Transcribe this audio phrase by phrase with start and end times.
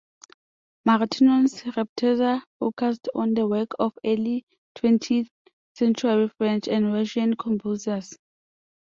[0.83, 4.43] Martinon's repertoire focused on the works of early
[4.73, 5.27] twentieth
[5.75, 8.17] century French and Russian composers.